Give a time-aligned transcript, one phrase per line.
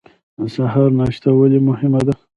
[0.37, 2.13] د سهار ناشته ولې مهمه ده؟